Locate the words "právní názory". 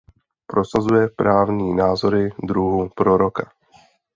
1.17-2.29